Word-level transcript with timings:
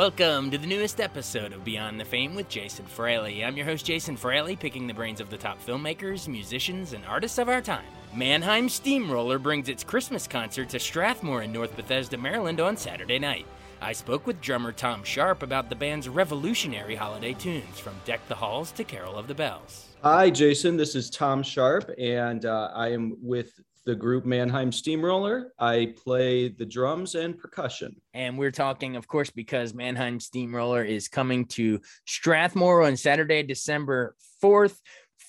Welcome 0.00 0.50
to 0.50 0.56
the 0.56 0.66
newest 0.66 0.98
episode 0.98 1.52
of 1.52 1.62
Beyond 1.62 2.00
the 2.00 2.06
Fame 2.06 2.34
with 2.34 2.48
Jason 2.48 2.86
Fraley. 2.86 3.44
I'm 3.44 3.54
your 3.54 3.66
host, 3.66 3.84
Jason 3.84 4.16
Fraley, 4.16 4.56
picking 4.56 4.86
the 4.86 4.94
brains 4.94 5.20
of 5.20 5.28
the 5.28 5.36
top 5.36 5.62
filmmakers, 5.62 6.26
musicians, 6.26 6.94
and 6.94 7.04
artists 7.04 7.36
of 7.36 7.50
our 7.50 7.60
time. 7.60 7.84
Mannheim 8.14 8.70
Steamroller 8.70 9.38
brings 9.38 9.68
its 9.68 9.84
Christmas 9.84 10.26
concert 10.26 10.70
to 10.70 10.78
Strathmore 10.78 11.42
in 11.42 11.52
North 11.52 11.76
Bethesda, 11.76 12.16
Maryland 12.16 12.60
on 12.60 12.78
Saturday 12.78 13.18
night. 13.18 13.44
I 13.82 13.92
spoke 13.92 14.26
with 14.26 14.40
drummer 14.40 14.72
Tom 14.72 15.04
Sharpe 15.04 15.42
about 15.42 15.68
the 15.68 15.76
band's 15.76 16.08
revolutionary 16.08 16.94
holiday 16.94 17.34
tunes, 17.34 17.78
from 17.78 17.92
Deck 18.06 18.26
the 18.26 18.34
Halls 18.34 18.72
to 18.72 18.84
Carol 18.84 19.16
of 19.16 19.28
the 19.28 19.34
Bells. 19.34 19.88
Hi, 20.02 20.30
Jason. 20.30 20.78
This 20.78 20.94
is 20.94 21.10
Tom 21.10 21.42
Sharpe, 21.42 21.90
and 21.98 22.46
uh, 22.46 22.70
I 22.74 22.88
am 22.88 23.18
with 23.20 23.60
the 23.86 23.94
group 23.94 24.24
Mannheim 24.24 24.72
Steamroller. 24.72 25.52
I 25.58 25.94
play 25.96 26.48
the 26.48 26.66
drums 26.66 27.14
and 27.14 27.38
percussion. 27.38 27.96
And 28.14 28.38
we're 28.38 28.50
talking, 28.50 28.96
of 28.96 29.08
course, 29.08 29.30
because 29.30 29.74
Mannheim 29.74 30.20
Steamroller 30.20 30.84
is 30.84 31.08
coming 31.08 31.46
to 31.46 31.80
Strathmore 32.06 32.82
on 32.82 32.96
Saturday, 32.96 33.42
December 33.42 34.14
4th 34.42 34.76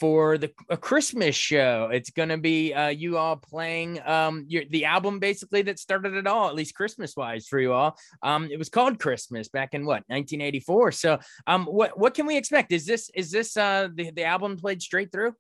for 0.02 0.40
the 0.40 0.52
a 0.68 0.78
Christmas 0.78 1.36
show. 1.36 1.90
It's 1.94 2.10
going 2.10 2.30
to 2.30 2.38
be 2.40 2.74
uh, 2.74 2.88
you 2.88 3.20
all 3.20 3.36
playing 3.36 4.02
um, 4.04 4.46
your, 4.48 4.64
the 4.68 4.86
album 4.86 5.20
basically 5.20 5.62
that 5.62 5.78
started 5.78 6.16
it 6.16 6.26
all, 6.26 6.50
at 6.50 6.56
least 6.56 6.74
Christmas 6.74 7.16
wise 7.16 7.48
for 7.48 7.60
you 7.60 7.72
all. 7.72 7.96
Um, 8.24 8.50
it 8.52 8.58
was 8.58 8.68
called 8.68 9.00
Christmas 9.00 9.48
back 9.50 9.76
in 9.76 9.86
what 9.86 10.04
1984. 10.08 10.94
So, 10.94 11.20
um, 11.46 11.66
what 11.66 12.00
what 12.00 12.16
can 12.16 12.26
we 12.26 12.36
expect? 12.36 12.72
Is 12.72 12.88
this 12.88 13.12
is 13.14 13.30
this 13.30 13.56
uh, 13.56 13.90
the 13.94 14.10
the 14.10 14.24
album 14.24 14.58
played 14.58 14.82
straight 14.82 15.12
through? 15.12 15.34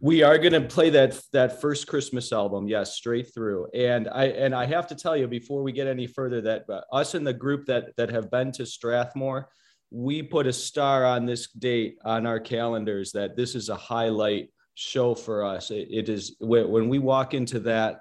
We 0.00 0.22
are 0.22 0.38
going 0.38 0.52
to 0.52 0.60
play 0.60 0.90
that 0.90 1.20
that 1.32 1.60
first 1.60 1.86
Christmas 1.86 2.32
album, 2.32 2.68
yes, 2.68 2.94
straight 2.94 3.32
through. 3.34 3.68
And 3.74 4.08
I 4.08 4.26
and 4.26 4.54
I 4.54 4.66
have 4.66 4.86
to 4.88 4.94
tell 4.94 5.16
you 5.16 5.26
before 5.26 5.62
we 5.62 5.72
get 5.72 5.86
any 5.86 6.06
further 6.06 6.40
that 6.42 6.68
uh, 6.68 6.80
us 6.92 7.14
in 7.14 7.24
the 7.24 7.32
group 7.32 7.66
that 7.66 7.96
that 7.96 8.10
have 8.10 8.30
been 8.30 8.52
to 8.52 8.66
Strathmore, 8.66 9.48
we 9.90 10.22
put 10.22 10.46
a 10.46 10.52
star 10.52 11.04
on 11.04 11.26
this 11.26 11.50
date 11.52 11.98
on 12.04 12.26
our 12.26 12.40
calendars 12.40 13.12
that 13.12 13.36
this 13.36 13.54
is 13.54 13.68
a 13.68 13.76
highlight 13.76 14.50
show 14.74 15.14
for 15.14 15.44
us. 15.44 15.70
it, 15.70 15.88
it 15.90 16.08
is 16.08 16.36
when 16.40 16.88
we 16.88 16.98
walk 16.98 17.34
into 17.34 17.58
that 17.60 18.00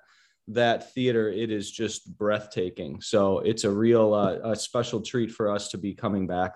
that 0.49 0.93
theater, 0.93 1.29
it 1.29 1.51
is 1.51 1.69
just 1.69 2.17
breathtaking. 2.17 3.01
So 3.01 3.39
it's 3.39 3.65
a 3.65 3.71
real 3.71 4.13
uh, 4.13 4.51
a 4.51 4.55
special 4.55 5.01
treat 5.01 5.31
for 5.31 5.51
us 5.51 5.69
to 5.69 5.77
be 5.77 5.93
coming 5.93 6.25
back 6.27 6.55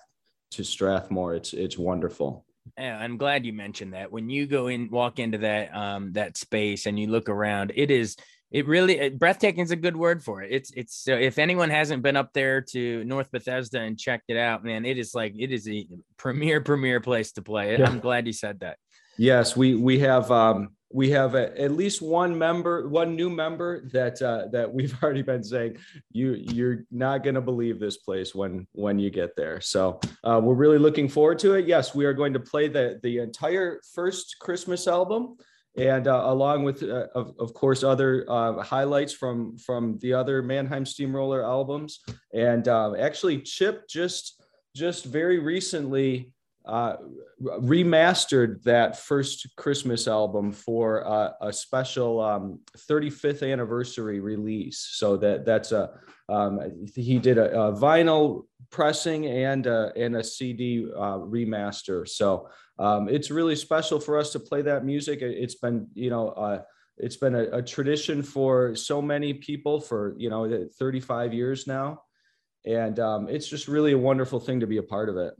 to 0.51 0.63
Strathmore. 0.63 1.35
It's 1.35 1.53
it's 1.53 1.77
wonderful. 1.77 2.45
Yeah, 2.77 2.97
I'm 2.97 3.17
glad 3.17 3.45
you 3.45 3.53
mentioned 3.53 3.93
that. 3.93 4.11
When 4.11 4.29
you 4.29 4.47
go 4.47 4.67
in, 4.67 4.89
walk 4.89 5.19
into 5.19 5.39
that 5.39 5.75
um 5.75 6.13
that 6.13 6.37
space 6.37 6.85
and 6.85 6.99
you 6.99 7.07
look 7.07 7.29
around, 7.29 7.71
it 7.75 7.91
is 7.91 8.15
it 8.51 8.67
really 8.67 9.09
breathtaking 9.09 9.63
is 9.63 9.71
a 9.71 9.75
good 9.75 9.95
word 9.95 10.23
for 10.23 10.41
it. 10.41 10.51
It's 10.51 10.71
it's 10.75 10.95
so 10.95 11.13
if 11.13 11.39
anyone 11.39 11.69
hasn't 11.69 12.03
been 12.03 12.17
up 12.17 12.33
there 12.33 12.61
to 12.61 13.03
North 13.05 13.31
Bethesda 13.31 13.79
and 13.79 13.97
checked 13.97 14.25
it 14.29 14.37
out, 14.37 14.63
man, 14.63 14.85
it 14.85 14.97
is 14.97 15.15
like 15.15 15.33
it 15.37 15.51
is 15.51 15.67
a 15.69 15.87
premier 16.17 16.61
premier 16.61 16.99
place 16.99 17.31
to 17.33 17.41
play. 17.41 17.77
Yeah. 17.77 17.89
I'm 17.89 17.99
glad 17.99 18.27
you 18.27 18.33
said 18.33 18.59
that. 18.59 18.77
Yes, 19.17 19.55
we 19.55 19.75
we 19.75 19.99
have 19.99 20.29
um 20.31 20.69
we 20.93 21.09
have 21.11 21.35
a, 21.35 21.59
at 21.59 21.71
least 21.71 22.01
one 22.01 22.37
member, 22.37 22.87
one 22.87 23.15
new 23.15 23.29
member 23.29 23.87
that 23.91 24.21
uh, 24.21 24.47
that 24.51 24.71
we've 24.71 24.95
already 25.03 25.21
been 25.21 25.43
saying 25.43 25.77
you 26.11 26.33
you're 26.33 26.85
not 26.91 27.23
going 27.23 27.35
to 27.35 27.41
believe 27.41 27.79
this 27.79 27.97
place 27.97 28.35
when 28.35 28.67
when 28.73 28.99
you 28.99 29.09
get 29.09 29.35
there. 29.35 29.61
So 29.61 29.99
uh, 30.23 30.39
we're 30.43 30.55
really 30.55 30.77
looking 30.77 31.07
forward 31.07 31.39
to 31.39 31.53
it. 31.53 31.67
Yes, 31.67 31.95
we 31.95 32.05
are 32.05 32.13
going 32.13 32.33
to 32.33 32.39
play 32.39 32.67
the 32.67 32.99
the 33.03 33.19
entire 33.19 33.81
first 33.93 34.37
Christmas 34.39 34.87
album, 34.87 35.37
and 35.77 36.07
uh, 36.07 36.23
along 36.25 36.63
with 36.63 36.83
uh, 36.83 37.07
of, 37.15 37.33
of 37.39 37.53
course 37.53 37.83
other 37.83 38.25
uh, 38.29 38.61
highlights 38.61 39.13
from 39.13 39.57
from 39.57 39.97
the 39.99 40.13
other 40.13 40.41
Mannheim 40.41 40.85
Steamroller 40.85 41.43
albums. 41.43 41.99
And 42.33 42.67
uh, 42.67 42.95
actually, 42.95 43.41
Chip 43.41 43.87
just 43.87 44.43
just 44.75 45.05
very 45.05 45.39
recently 45.39 46.31
uh, 46.65 46.97
remastered 47.41 48.61
that 48.63 48.99
first 48.99 49.47
Christmas 49.55 50.07
album 50.07 50.51
for 50.51 51.07
uh, 51.07 51.31
a 51.41 51.51
special 51.51 52.21
um, 52.21 52.59
35th 52.77 53.49
anniversary 53.49 54.19
release. 54.19 54.87
So 54.91 55.17
that 55.17 55.45
that's 55.45 55.71
a 55.71 55.89
um, 56.29 56.87
he 56.95 57.19
did 57.19 57.37
a, 57.37 57.51
a, 57.51 57.73
vinyl 57.73 58.45
pressing 58.69 59.25
and 59.25 59.67
a, 59.67 59.91
and 59.97 60.15
a 60.15 60.23
CD 60.23 60.87
uh, 60.95 61.17
remaster. 61.17 62.07
So 62.07 62.47
um, 62.79 63.09
it's 63.09 63.29
really 63.29 63.57
special 63.57 63.99
for 63.99 64.17
us 64.17 64.31
to 64.31 64.39
play 64.39 64.61
that 64.61 64.85
music. 64.85 65.21
It's 65.21 65.55
been 65.55 65.87
you 65.93 66.09
know. 66.09 66.29
Uh, 66.29 66.61
it's 66.97 67.15
been 67.15 67.33
a, 67.33 67.43
a 67.45 67.61
tradition 67.63 68.21
for 68.21 68.75
so 68.75 69.01
many 69.01 69.33
people 69.33 69.79
for 69.79 70.13
you 70.17 70.29
know 70.29 70.67
35 70.77 71.33
years 71.33 71.65
now 71.65 72.01
and 72.65 72.99
um, 72.99 73.27
it's 73.27 73.47
just 73.47 73.67
really 73.67 73.93
a 73.93 73.97
wonderful 73.97 74.39
thing 74.39 74.59
to 74.59 74.67
be 74.67 74.77
a 74.77 74.83
part 74.83 75.09
of 75.09 75.17
it 75.17 75.33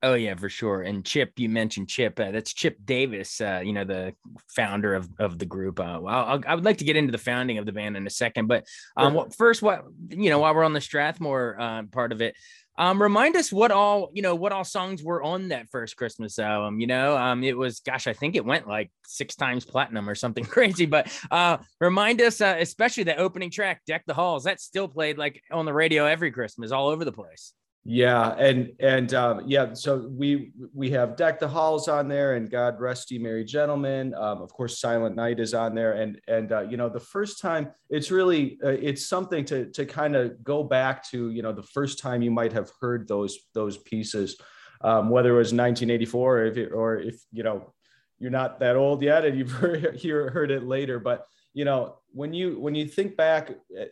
Oh 0.00 0.14
yeah, 0.14 0.36
for 0.36 0.48
sure. 0.48 0.82
And 0.82 1.04
Chip, 1.04 1.32
you 1.36 1.48
mentioned 1.48 1.88
Chip. 1.88 2.20
Uh, 2.20 2.30
that's 2.30 2.54
Chip 2.54 2.78
Davis. 2.84 3.40
Uh, 3.40 3.60
you 3.64 3.72
know 3.72 3.84
the 3.84 4.14
founder 4.46 4.94
of 4.94 5.08
of 5.18 5.38
the 5.38 5.46
group. 5.46 5.80
Uh, 5.80 5.98
well, 6.00 6.24
I'll, 6.24 6.40
I 6.46 6.54
would 6.54 6.64
like 6.64 6.78
to 6.78 6.84
get 6.84 6.96
into 6.96 7.10
the 7.10 7.18
founding 7.18 7.58
of 7.58 7.66
the 7.66 7.72
band 7.72 7.96
in 7.96 8.06
a 8.06 8.10
second, 8.10 8.46
but 8.46 8.64
um, 8.96 9.14
what, 9.14 9.34
first, 9.34 9.60
what 9.60 9.84
you 10.10 10.30
know, 10.30 10.38
while 10.38 10.54
we're 10.54 10.64
on 10.64 10.72
the 10.72 10.80
Strathmore 10.80 11.56
uh, 11.58 11.82
part 11.90 12.12
of 12.12 12.20
it, 12.20 12.36
um, 12.76 13.02
remind 13.02 13.34
us 13.34 13.52
what 13.52 13.72
all 13.72 14.10
you 14.14 14.22
know, 14.22 14.36
what 14.36 14.52
all 14.52 14.62
songs 14.62 15.02
were 15.02 15.20
on 15.20 15.48
that 15.48 15.68
first 15.68 15.96
Christmas 15.96 16.38
album. 16.38 16.78
You 16.78 16.86
know, 16.86 17.16
um, 17.16 17.42
it 17.42 17.58
was 17.58 17.80
gosh, 17.80 18.06
I 18.06 18.12
think 18.12 18.36
it 18.36 18.44
went 18.44 18.68
like 18.68 18.92
six 19.04 19.34
times 19.34 19.64
platinum 19.64 20.08
or 20.08 20.14
something 20.14 20.44
crazy. 20.44 20.86
But 20.86 21.12
uh, 21.32 21.56
remind 21.80 22.20
us, 22.20 22.40
uh, 22.40 22.56
especially 22.60 23.02
the 23.02 23.16
opening 23.16 23.50
track, 23.50 23.82
"Deck 23.84 24.04
the 24.06 24.14
Halls," 24.14 24.44
that's 24.44 24.62
still 24.62 24.86
played 24.86 25.18
like 25.18 25.42
on 25.50 25.64
the 25.64 25.74
radio 25.74 26.04
every 26.06 26.30
Christmas, 26.30 26.70
all 26.70 26.86
over 26.86 27.04
the 27.04 27.10
place. 27.10 27.52
Yeah, 27.90 28.34
and 28.36 28.72
and 28.80 29.14
um, 29.14 29.44
yeah, 29.46 29.72
so 29.72 30.10
we 30.10 30.52
we 30.74 30.90
have 30.90 31.16
Deck 31.16 31.38
the 31.38 31.48
Halls 31.48 31.88
on 31.88 32.06
there, 32.06 32.34
and 32.34 32.50
God 32.50 32.78
Rest 32.78 33.10
Ye 33.10 33.18
Merry 33.18 33.46
Gentlemen. 33.46 34.12
Um, 34.12 34.42
of 34.42 34.52
course, 34.52 34.78
Silent 34.78 35.16
Night 35.16 35.40
is 35.40 35.54
on 35.54 35.74
there, 35.74 35.94
and 35.94 36.20
and 36.28 36.52
uh, 36.52 36.60
you 36.60 36.76
know 36.76 36.90
the 36.90 37.00
first 37.00 37.40
time 37.40 37.70
it's 37.88 38.10
really 38.10 38.58
uh, 38.62 38.68
it's 38.68 39.06
something 39.06 39.42
to 39.46 39.70
to 39.70 39.86
kind 39.86 40.16
of 40.16 40.44
go 40.44 40.62
back 40.62 41.02
to 41.12 41.30
you 41.30 41.40
know 41.40 41.50
the 41.50 41.62
first 41.62 41.98
time 41.98 42.20
you 42.20 42.30
might 42.30 42.52
have 42.52 42.70
heard 42.78 43.08
those 43.08 43.38
those 43.54 43.78
pieces, 43.78 44.36
um, 44.82 45.08
whether 45.08 45.30
it 45.30 45.38
was 45.38 45.54
1984 45.54 46.38
or 46.40 46.44
if 46.44 46.58
it, 46.58 46.68
or 46.68 46.98
if 46.98 47.22
you 47.32 47.42
know 47.42 47.72
you're 48.18 48.30
not 48.30 48.60
that 48.60 48.76
old 48.76 49.00
yet 49.00 49.24
and 49.24 49.38
you've 49.38 49.50
heard, 49.62 49.98
heard 50.04 50.50
it 50.50 50.64
later, 50.64 50.98
but 50.98 51.24
you 51.54 51.64
know 51.64 51.96
when 52.12 52.34
you 52.34 52.60
when 52.60 52.74
you 52.74 52.86
think 52.86 53.16
back 53.16 53.50
uh, 53.80 53.84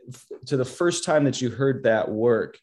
to 0.44 0.58
the 0.58 0.66
first 0.66 1.02
time 1.02 1.24
that 1.24 1.40
you 1.40 1.48
heard 1.48 1.84
that 1.84 2.10
work 2.10 2.58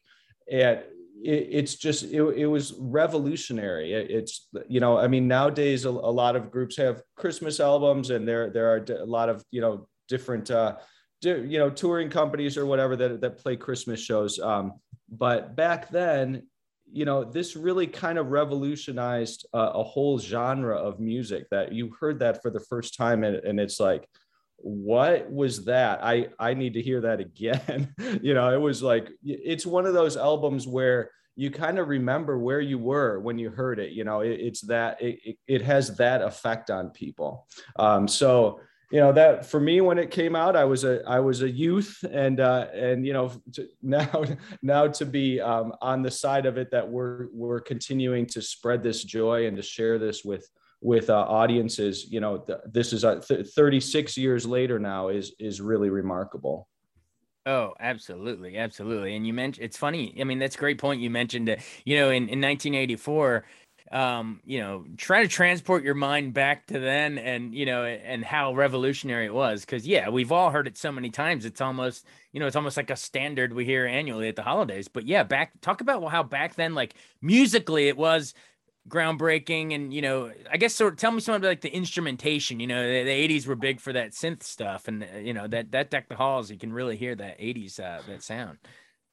and 0.50 0.82
it, 1.24 1.48
it's 1.50 1.76
just 1.76 2.04
it, 2.04 2.22
it 2.22 2.46
was 2.46 2.74
revolutionary. 2.78 3.92
It, 3.94 4.10
it's 4.10 4.48
you 4.68 4.80
know 4.80 4.98
i 4.98 5.08
mean 5.08 5.26
nowadays 5.26 5.84
a, 5.84 5.88
a, 5.88 6.14
lot 6.22 6.36
of 6.36 6.50
groups 6.50 6.76
have 6.76 7.02
christmas 7.16 7.60
albums 7.60 8.10
and 8.10 8.28
there 8.28 8.50
there 8.50 8.72
are 8.72 8.84
a 9.00 9.04
lot 9.04 9.28
of 9.28 9.44
you 9.50 9.60
know 9.60 9.88
different 10.08 10.50
uh 10.50 10.76
you 11.22 11.58
know 11.58 11.70
touring 11.70 12.10
companies 12.10 12.58
or 12.58 12.66
whatever 12.66 12.96
that, 12.96 13.20
that 13.20 13.38
play 13.38 13.56
christmas 13.56 14.00
shows. 14.00 14.38
Um 14.38 14.74
but 15.08 15.56
back 15.56 15.88
then 15.90 16.46
you 16.92 17.04
know 17.04 17.24
this 17.24 17.56
really 17.56 17.86
kind 17.86 18.18
of 18.18 18.30
revolutionized 18.30 19.46
uh, 19.54 19.72
a 19.74 19.82
whole 19.82 20.18
genre 20.18 20.76
of 20.76 21.00
music 21.00 21.48
that 21.50 21.72
you 21.72 21.94
heard 21.98 22.18
that 22.18 22.42
for 22.42 22.50
the 22.50 22.60
first 22.60 22.96
time 22.96 23.24
and, 23.24 23.36
and 23.36 23.58
it's 23.58 23.80
like 23.80 24.08
what 24.56 25.30
was 25.30 25.64
that? 25.66 26.02
I 26.02 26.28
i 26.38 26.54
need 26.54 26.74
to 26.74 26.82
hear 26.82 27.00
that 27.02 27.20
again. 27.28 27.94
You 28.22 28.34
know 28.34 28.52
it 28.52 28.60
was 28.60 28.82
like 28.82 29.08
it's 29.22 29.66
one 29.66 29.86
of 29.86 29.94
those 29.94 30.16
albums 30.16 30.66
where 30.66 31.10
you 31.36 31.50
kind 31.50 31.78
of 31.78 31.88
remember 31.88 32.38
where 32.38 32.60
you 32.60 32.78
were 32.78 33.18
when 33.18 33.38
you 33.38 33.50
heard 33.50 33.80
it 33.80 33.90
you 33.90 34.04
know 34.04 34.20
it, 34.20 34.38
it's 34.40 34.60
that 34.60 35.02
it, 35.02 35.36
it 35.48 35.62
has 35.62 35.96
that 35.96 36.22
effect 36.22 36.70
on 36.70 36.90
people. 36.90 37.46
Um, 37.76 38.06
so 38.08 38.60
you 38.90 39.00
know 39.00 39.12
that 39.12 39.44
for 39.44 39.58
me 39.58 39.80
when 39.80 39.98
it 39.98 40.10
came 40.10 40.36
out 40.36 40.54
i 40.54 40.64
was 40.64 40.84
a 40.84 41.02
i 41.06 41.18
was 41.18 41.42
a 41.42 41.50
youth 41.50 42.04
and 42.12 42.38
uh 42.38 42.68
and 42.72 43.04
you 43.04 43.12
know 43.12 43.32
to, 43.52 43.66
now 43.82 44.24
now 44.62 44.86
to 44.86 45.04
be 45.04 45.40
um, 45.40 45.72
on 45.80 46.02
the 46.02 46.10
side 46.10 46.46
of 46.46 46.58
it 46.58 46.70
that 46.70 46.88
we're 46.88 47.26
we're 47.32 47.60
continuing 47.60 48.24
to 48.26 48.40
spread 48.40 48.82
this 48.82 49.02
joy 49.02 49.46
and 49.46 49.56
to 49.56 49.62
share 49.62 49.98
this 49.98 50.24
with 50.24 50.48
with 50.84 51.10
uh, 51.10 51.14
audiences 51.14 52.06
you 52.12 52.20
know 52.20 52.38
th- 52.38 52.58
this 52.66 52.92
is 52.92 53.02
a 53.02 53.18
th- 53.20 53.48
36 53.48 54.16
years 54.16 54.46
later 54.46 54.78
now 54.78 55.08
is 55.08 55.32
is 55.40 55.60
really 55.60 55.90
remarkable 55.90 56.68
Oh, 57.46 57.74
absolutely, 57.78 58.56
absolutely. 58.56 59.16
And 59.16 59.26
you 59.26 59.34
mentioned 59.34 59.66
it's 59.66 59.76
funny. 59.76 60.16
I 60.18 60.24
mean, 60.24 60.38
that's 60.38 60.56
a 60.56 60.58
great 60.58 60.78
point. 60.78 61.02
You 61.02 61.10
mentioned 61.10 61.48
that 61.48 61.58
you 61.84 61.94
know 61.98 62.08
in, 62.08 62.30
in 62.30 62.40
1984, 62.40 63.44
um, 63.92 64.40
you 64.44 64.60
know, 64.60 64.84
try 64.96 65.22
to 65.22 65.28
transport 65.28 65.84
your 65.84 65.94
mind 65.94 66.34
back 66.34 66.66
to 66.66 66.78
then 66.80 67.18
and, 67.18 67.54
you 67.54 67.64
know, 67.64 67.84
and 67.84 68.24
how 68.24 68.54
revolutionary 68.54 69.26
it 69.26 69.34
was. 69.34 69.64
Cause 69.64 69.86
yeah, 69.86 70.08
we've 70.08 70.32
all 70.32 70.50
heard 70.50 70.66
it 70.66 70.76
so 70.76 70.90
many 70.90 71.10
times. 71.10 71.44
It's 71.44 71.60
almost, 71.60 72.06
you 72.32 72.40
know, 72.40 72.46
it's 72.46 72.56
almost 72.56 72.76
like 72.76 72.90
a 72.90 72.96
standard 72.96 73.52
we 73.52 73.64
hear 73.64 73.86
annually 73.86 74.28
at 74.28 74.36
the 74.36 74.42
holidays. 74.42 74.88
But 74.88 75.06
yeah, 75.06 75.22
back, 75.22 75.52
talk 75.60 75.80
about 75.80 76.02
how 76.08 76.22
back 76.22 76.56
then, 76.56 76.74
like 76.74 76.94
musically, 77.22 77.88
it 77.88 77.96
was 77.96 78.34
groundbreaking. 78.88 79.74
And, 79.74 79.92
you 79.92 80.02
know, 80.02 80.32
I 80.50 80.56
guess 80.56 80.78
of 80.80 80.96
tell 80.96 81.10
me 81.10 81.20
something 81.20 81.40
about 81.40 81.48
like 81.48 81.60
the 81.60 81.74
instrumentation. 81.74 82.60
You 82.60 82.66
know, 82.66 82.82
the, 82.86 83.04
the 83.04 83.28
80s 83.28 83.46
were 83.46 83.56
big 83.56 83.80
for 83.80 83.92
that 83.92 84.12
synth 84.12 84.42
stuff. 84.42 84.88
And, 84.88 85.06
you 85.22 85.34
know, 85.34 85.46
that, 85.48 85.72
that 85.72 85.90
deck 85.90 86.08
the 86.08 86.16
halls, 86.16 86.50
you 86.50 86.58
can 86.58 86.72
really 86.72 86.96
hear 86.96 87.14
that 87.14 87.38
80s, 87.38 87.80
uh, 87.80 88.02
that 88.08 88.22
sound. 88.22 88.58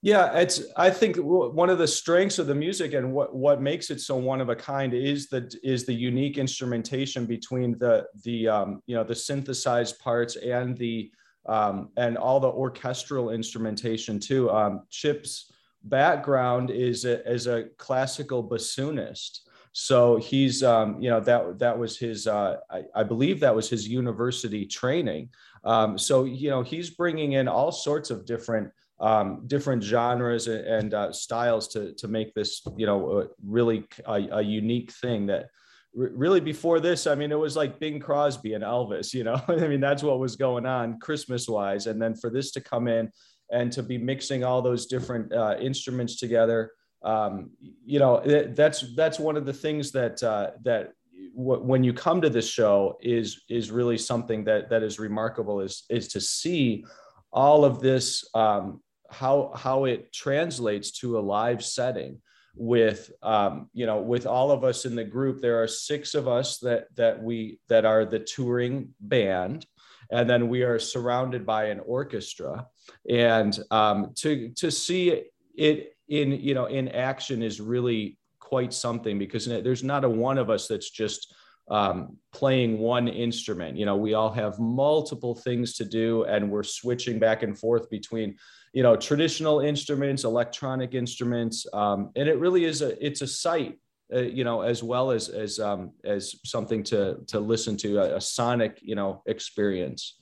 Yeah, 0.03 0.35
it's. 0.35 0.63
I 0.77 0.89
think 0.89 1.17
one 1.17 1.69
of 1.69 1.77
the 1.77 1.87
strengths 1.87 2.39
of 2.39 2.47
the 2.47 2.55
music 2.55 2.93
and 2.93 3.13
what 3.13 3.35
what 3.35 3.61
makes 3.61 3.91
it 3.91 4.01
so 4.01 4.15
one 4.15 4.41
of 4.41 4.49
a 4.49 4.55
kind 4.55 4.95
is 4.95 5.27
the 5.27 5.55
is 5.61 5.85
the 5.85 5.93
unique 5.93 6.39
instrumentation 6.39 7.27
between 7.27 7.77
the 7.77 8.07
the 8.23 8.47
um, 8.47 8.81
you 8.87 8.95
know 8.95 9.03
the 9.03 9.13
synthesized 9.13 9.99
parts 9.99 10.37
and 10.37 10.75
the 10.75 11.11
um, 11.45 11.89
and 11.97 12.17
all 12.17 12.39
the 12.39 12.49
orchestral 12.49 13.29
instrumentation 13.29 14.19
too. 14.19 14.49
Um, 14.49 14.81
Chip's 14.89 15.51
background 15.83 16.71
is 16.71 17.05
a, 17.05 17.25
as 17.27 17.47
a 17.47 17.65
classical 17.77 18.43
bassoonist, 18.43 19.41
so 19.73 20.17
he's 20.17 20.63
um, 20.63 21.01
you 21.01 21.09
know 21.09 21.21
that 21.21 21.59
that 21.59 21.77
was 21.77 21.97
his 21.97 22.27
uh, 22.27 22.57
I, 22.69 22.83
I, 22.93 23.03
believe 23.03 23.39
that 23.39 23.55
was 23.55 23.69
his 23.69 23.87
university 23.87 24.65
training. 24.65 25.29
Um, 25.63 25.97
so 25.97 26.25
you 26.25 26.49
know 26.49 26.61
he's 26.61 26.89
bringing 26.89 27.33
in 27.33 27.47
all 27.47 27.71
sorts 27.71 28.09
of 28.09 28.25
different 28.25 28.71
um, 28.99 29.43
different 29.47 29.81
genres 29.81 30.47
and 30.47 30.93
uh, 30.93 31.13
styles 31.13 31.67
to 31.69 31.93
to 31.95 32.07
make 32.07 32.33
this 32.33 32.61
you 32.75 32.85
know 32.85 33.27
really 33.43 33.85
a, 34.05 34.27
a 34.31 34.41
unique 34.41 34.91
thing 34.91 35.25
that 35.27 35.47
really 35.93 36.39
before 36.39 36.79
this 36.79 37.05
i 37.05 37.13
mean 37.13 37.33
it 37.33 37.39
was 37.39 37.57
like 37.57 37.77
bing 37.77 37.99
crosby 37.99 38.53
and 38.53 38.63
elvis 38.63 39.13
you 39.13 39.25
know 39.25 39.41
i 39.49 39.67
mean 39.67 39.81
that's 39.81 40.03
what 40.03 40.19
was 40.19 40.37
going 40.37 40.65
on 40.65 40.97
christmas 40.99 41.49
wise 41.49 41.85
and 41.85 42.01
then 42.01 42.15
for 42.15 42.29
this 42.29 42.51
to 42.51 42.61
come 42.61 42.87
in 42.87 43.11
and 43.51 43.73
to 43.73 43.83
be 43.83 43.97
mixing 43.97 44.45
all 44.45 44.61
those 44.61 44.85
different 44.85 45.33
uh, 45.33 45.57
instruments 45.59 46.15
together 46.15 46.71
um, 47.03 47.51
you 47.85 47.99
know 47.99 48.21
that's 48.55 48.93
that's 48.95 49.19
one 49.19 49.37
of 49.37 49.45
the 49.45 49.53
things 49.53 49.91
that 49.91 50.21
uh, 50.23 50.51
that 50.63 50.93
w- 51.35 51.63
when 51.63 51.83
you 51.83 51.93
come 51.93 52.21
to 52.21 52.29
this 52.29 52.49
show 52.49 52.97
is 53.01 53.41
is 53.49 53.71
really 53.71 53.97
something 53.97 54.43
that 54.43 54.69
that 54.69 54.83
is 54.83 54.99
remarkable 54.99 55.61
is 55.61 55.83
is 55.89 56.07
to 56.09 56.21
see 56.21 56.85
all 57.31 57.65
of 57.65 57.79
this 57.79 58.27
um, 58.33 58.81
how 59.09 59.51
how 59.55 59.85
it 59.85 60.13
translates 60.13 60.91
to 60.91 61.17
a 61.17 61.21
live 61.21 61.63
setting 61.63 62.21
with 62.55 63.11
um, 63.23 63.69
you 63.73 63.85
know 63.85 64.01
with 64.01 64.27
all 64.27 64.51
of 64.51 64.63
us 64.63 64.85
in 64.85 64.95
the 64.95 65.03
group. 65.03 65.41
There 65.41 65.61
are 65.61 65.67
six 65.67 66.13
of 66.13 66.27
us 66.27 66.59
that 66.59 66.85
that 66.95 67.21
we 67.21 67.59
that 67.67 67.85
are 67.85 68.05
the 68.05 68.19
touring 68.19 68.93
band 68.99 69.65
and 70.11 70.29
then 70.29 70.49
we 70.49 70.63
are 70.63 70.77
surrounded 70.77 71.45
by 71.45 71.65
an 71.65 71.79
orchestra. 71.79 72.67
And 73.09 73.57
um, 73.71 74.11
to 74.17 74.49
to 74.57 74.69
see 74.69 75.23
it 75.55 75.95
in 76.11 76.33
you 76.33 76.53
know 76.53 76.65
in 76.65 76.89
action 76.89 77.41
is 77.41 77.59
really 77.59 78.17
quite 78.39 78.73
something 78.73 79.17
because 79.17 79.45
there's 79.45 79.83
not 79.83 80.03
a 80.03 80.09
one 80.09 80.37
of 80.37 80.49
us 80.49 80.67
that's 80.67 80.91
just 80.91 81.33
um, 81.69 82.17
playing 82.33 82.79
one 82.79 83.07
instrument. 83.07 83.77
You 83.77 83.85
know 83.85 83.95
we 83.95 84.13
all 84.13 84.31
have 84.31 84.59
multiple 84.59 85.33
things 85.33 85.73
to 85.77 85.85
do 85.85 86.25
and 86.25 86.51
we're 86.51 86.63
switching 86.63 87.17
back 87.17 87.43
and 87.43 87.57
forth 87.57 87.89
between 87.89 88.35
you 88.73 88.83
know 88.83 88.95
traditional 88.95 89.61
instruments 89.61 90.25
electronic 90.25 90.93
instruments 90.93 91.65
um, 91.73 92.11
and 92.15 92.27
it 92.27 92.37
really 92.39 92.65
is 92.65 92.81
a 92.81 93.05
it's 93.05 93.21
a 93.21 93.27
sight 93.27 93.79
uh, 94.13 94.19
you 94.19 94.43
know 94.43 94.61
as 94.61 94.83
well 94.83 95.11
as 95.11 95.29
as 95.29 95.59
um, 95.59 95.91
as 96.03 96.35
something 96.43 96.83
to 96.83 97.19
to 97.27 97.39
listen 97.39 97.77
to 97.77 97.99
a, 97.99 98.17
a 98.17 98.21
sonic 98.21 98.79
you 98.81 98.95
know 98.95 99.23
experience. 99.27 100.17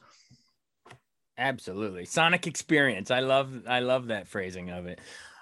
Absolutely. 1.39 2.03
Sonic 2.03 2.45
experience. 2.45 3.09
I 3.09 3.21
love 3.21 3.63
i 3.68 3.80
love 3.80 4.07
that 4.07 4.27
phrasing 4.27 4.69
of 4.69 4.86
it 4.86 5.00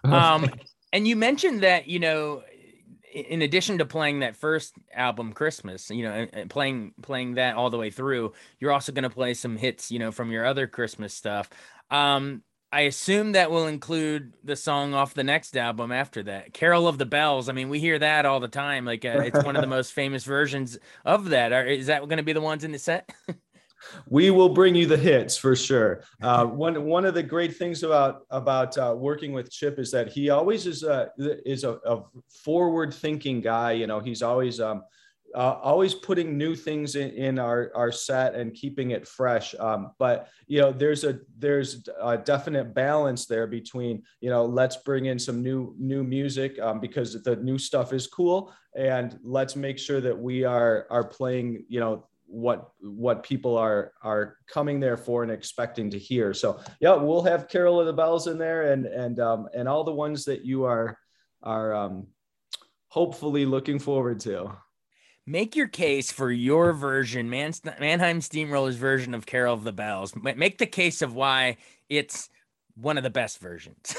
um 0.12 0.50
and 0.94 1.08
you 1.08 1.16
mentioned 1.16 1.62
that 1.64 1.88
you 1.88 2.00
know 2.00 2.44
in 3.14 3.42
addition 3.42 3.80
to 3.80 3.86
playing 3.86 4.20
that 4.20 4.36
first 4.36 4.74
album 4.94 5.34
christmas 5.34 5.90
you 5.90 6.04
know 6.04 6.28
and 6.34 6.50
playing 6.50 6.94
playing 7.02 7.36
that 7.36 7.56
all 7.56 7.70
the 7.70 7.78
way 7.78 7.90
through 7.90 8.34
you're 8.60 8.72
also 8.72 8.92
going 8.92 9.04
to 9.04 9.10
play 9.10 9.34
some 9.34 9.58
hits 9.58 9.92
you 9.92 10.00
know 10.00 10.12
from 10.12 10.32
your 10.32 10.46
other 10.46 10.68
christmas 10.68 11.14
stuff 11.14 11.50
um 11.90 12.42
I 12.72 12.82
assume 12.82 13.32
that 13.32 13.50
will 13.50 13.68
include 13.68 14.34
the 14.44 14.58
song 14.58 14.94
off 14.94 15.14
the 15.14 15.24
next 15.24 15.56
album 15.56 15.92
after 15.92 16.24
that, 16.24 16.54
"Carol 16.54 16.88
of 16.88 16.98
the 16.98 17.06
Bells." 17.06 17.48
I 17.48 17.54
mean, 17.54 17.70
we 17.70 17.80
hear 17.80 17.98
that 17.98 18.26
all 18.26 18.42
the 18.42 18.50
time. 18.50 18.84
Like, 18.84 19.06
uh, 19.06 19.22
it's 19.24 19.42
one 19.44 19.56
of 19.56 19.62
the 19.62 19.68
most 19.78 19.94
famous 19.94 20.26
versions 20.26 20.78
of 21.06 21.30
that. 21.30 21.54
Are, 21.54 21.66
is 21.66 21.88
that 21.88 22.02
going 22.02 22.18
to 22.18 22.24
be 22.24 22.34
the 22.34 22.42
ones 22.42 22.66
in 22.66 22.74
the 22.74 22.80
set? 22.80 23.10
we 24.08 24.32
will 24.32 24.50
bring 24.50 24.76
you 24.76 24.86
the 24.86 24.98
hits 24.98 25.38
for 25.38 25.56
sure. 25.56 26.04
Uh, 26.22 26.46
one 26.46 26.86
one 26.86 27.06
of 27.06 27.14
the 27.14 27.24
great 27.24 27.56
things 27.56 27.84
about 27.84 28.22
about 28.30 28.78
uh, 28.78 28.94
working 28.98 29.34
with 29.34 29.52
Chip 29.52 29.80
is 29.80 29.92
that 29.92 30.10
he 30.10 30.30
always 30.30 30.66
is 30.66 30.84
a 30.84 31.12
is 31.18 31.64
a, 31.64 31.74
a 31.86 32.04
forward 32.44 32.94
thinking 32.94 33.42
guy. 33.42 33.74
You 33.74 33.88
know, 33.88 34.00
he's 34.00 34.22
always 34.22 34.60
um, 34.60 34.84
uh, 35.36 35.60
always 35.62 35.94
putting 35.94 36.38
new 36.38 36.56
things 36.56 36.96
in, 36.96 37.12
in 37.12 37.40
our, 37.40 37.72
our 37.76 37.92
set 37.92 38.36
and 38.36 38.54
keeping 38.54 38.92
it 38.92 39.08
fresh. 39.08 39.54
Um, 39.60 39.92
but 40.00 40.30
you 40.48 40.62
know, 40.62 40.72
there's 40.72 41.04
a 41.04 41.20
there's 41.38 41.88
a 42.02 42.18
definite 42.18 42.74
balance 42.74 43.26
there 43.26 43.48
between 43.48 44.04
you 44.22 44.30
know 44.30 44.46
let's 44.46 44.78
bring 44.78 45.06
in 45.06 45.20
some 45.20 45.42
new 45.44 45.76
new 45.78 46.04
music 46.04 46.60
um, 46.60 46.80
because 46.80 47.22
the 47.22 47.36
new 47.38 47.58
stuff 47.58 47.94
is 47.94 48.08
cool, 48.08 48.54
and 48.76 49.20
let's 49.24 49.56
make 49.56 49.78
sure 49.78 50.02
that 50.02 50.18
we 50.18 50.44
are 50.44 50.88
are 50.90 51.04
playing 51.04 51.66
you 51.68 51.80
know 51.80 52.08
what 52.28 52.72
what 52.82 53.24
people 53.24 53.58
are 53.58 53.94
are 54.04 54.38
coming 54.48 54.80
there 54.80 54.98
for 54.98 55.24
and 55.24 55.32
expecting 55.32 55.90
to 55.92 56.00
hear. 56.00 56.34
So 56.34 56.60
yeah, 56.80 56.96
we'll 56.96 57.24
have 57.24 57.48
Carol 57.48 57.80
of 57.80 57.86
the 57.86 57.94
Bells 57.94 58.28
in 58.28 58.38
there 58.38 58.72
and 58.72 58.86
and 58.86 59.20
um, 59.20 59.48
and 59.54 59.68
all 59.68 59.84
the 59.84 59.94
ones 59.94 60.26
that 60.26 60.46
you 60.46 60.66
are 60.66 60.98
are 61.42 61.74
um, 61.74 62.08
hopefully 62.90 63.46
looking 63.46 63.80
forward 63.80 64.20
to 64.22 64.52
make 65.28 65.56
your 65.56 65.68
case 65.68 66.12
for 66.12 66.32
your 66.32 66.74
version, 66.74 67.30
Man- 67.30 67.54
Mannheim 67.80 68.22
Steamrollers 68.22 68.76
version 68.76 69.14
of 69.14 69.26
Carol 69.26 69.54
of 69.54 69.64
the 69.64 69.74
Bells. 69.74 70.16
Make 70.16 70.58
the 70.58 70.66
case 70.66 71.02
of 71.02 71.14
why 71.14 71.58
it's 71.90 72.30
one 72.76 72.98
of 72.98 73.04
the 73.04 73.10
best 73.10 73.40
versions. 73.40 73.96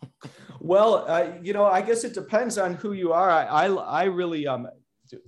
well, 0.60 1.04
uh, 1.08 1.32
you 1.42 1.52
know, 1.52 1.64
I 1.64 1.82
guess 1.82 2.04
it 2.04 2.14
depends 2.14 2.56
on 2.58 2.74
who 2.74 2.92
you 2.92 3.12
are. 3.12 3.28
I, 3.28 3.44
I, 3.44 3.66
I 3.66 4.04
really, 4.04 4.46
um, 4.46 4.68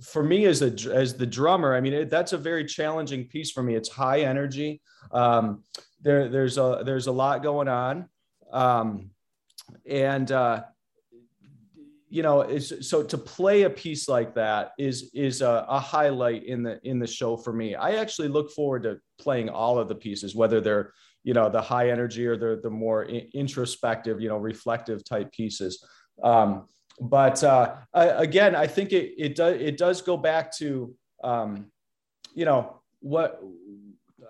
for 0.03 0.23
me 0.23 0.45
as 0.45 0.61
a 0.61 0.93
as 0.93 1.15
the 1.15 1.25
drummer, 1.25 1.75
I 1.75 1.81
mean, 1.81 1.93
it, 1.93 2.09
that's 2.09 2.33
a 2.33 2.37
very 2.37 2.65
challenging 2.65 3.25
piece 3.27 3.51
for 3.51 3.63
me. 3.63 3.75
It's 3.75 3.89
high 3.89 4.21
energy. 4.21 4.81
Um, 5.11 5.63
there, 6.01 6.29
there's 6.29 6.57
a 6.57 6.83
there's 6.85 7.07
a 7.07 7.11
lot 7.11 7.43
going 7.43 7.67
on, 7.67 8.09
um, 8.51 9.11
and 9.85 10.31
uh, 10.31 10.63
you 12.11 12.21
know 12.21 12.41
is 12.41 12.73
so 12.81 13.01
to 13.01 13.17
play 13.17 13.63
a 13.63 13.69
piece 13.69 14.09
like 14.09 14.35
that 14.35 14.73
is 14.77 15.09
is 15.13 15.41
a, 15.41 15.65
a, 15.67 15.79
highlight 15.79 16.43
in 16.43 16.61
the 16.61 16.79
in 16.83 16.99
the 16.99 17.07
show 17.07 17.37
for 17.37 17.53
me 17.53 17.73
i 17.73 17.91
actually 17.95 18.27
look 18.27 18.51
forward 18.51 18.83
to 18.83 18.99
playing 19.17 19.47
all 19.47 19.79
of 19.79 19.87
the 19.87 19.95
pieces 19.95 20.35
whether 20.35 20.59
they're 20.59 20.91
you 21.23 21.33
know 21.33 21.49
the 21.49 21.61
high 21.61 21.89
energy 21.89 22.27
or 22.27 22.35
the 22.35 22.59
the 22.61 22.69
more 22.69 23.05
introspective 23.05 24.19
you 24.19 24.27
know 24.27 24.37
reflective 24.37 25.05
type 25.05 25.31
pieces 25.31 25.83
um, 26.21 26.67
but 26.99 27.43
uh, 27.43 27.75
I, 27.93 28.05
again 28.05 28.55
i 28.55 28.67
think 28.67 28.91
it 28.91 29.13
it 29.17 29.35
does 29.35 29.59
it 29.61 29.77
does 29.77 30.01
go 30.01 30.17
back 30.17 30.55
to 30.57 30.93
um, 31.23 31.71
you 32.33 32.45
know 32.45 32.81
what 32.99 33.41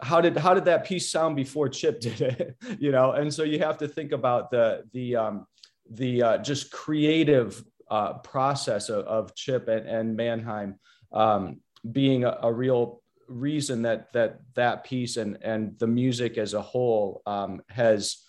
how 0.02 0.22
did 0.22 0.38
how 0.38 0.54
did 0.54 0.66
that 0.66 0.86
piece 0.86 1.12
sound 1.12 1.36
before 1.36 1.70
chip 1.70 2.00
did 2.00 2.22
it? 2.22 2.56
You 2.80 2.92
know 2.92 3.12
and 3.12 3.34
so 3.34 3.44
you 3.44 3.60
have 3.60 3.78
to 3.80 3.88
think 3.88 4.12
about 4.12 4.52
the 4.52 4.84
the 4.94 5.16
um, 5.16 5.46
the 5.90 6.24
uh, 6.24 6.38
just 6.38 6.72
creative 6.72 7.64
uh, 7.90 8.14
process 8.20 8.88
of, 8.88 9.06
of, 9.06 9.36
Chip 9.36 9.68
and, 9.68 9.86
and 9.86 10.16
Mannheim 10.16 10.80
um, 11.12 11.60
being 11.92 12.24
a, 12.24 12.38
a, 12.42 12.52
real 12.52 13.02
reason 13.28 13.82
that 13.82 14.14
that 14.14 14.40
that 14.56 14.86
piece 14.86 15.18
and 15.18 15.38
and 15.42 15.78
the 15.80 15.88
music 15.88 16.38
as 16.38 16.54
a 16.54 16.62
whole 16.62 17.22
um, 17.26 17.62
has 17.68 18.24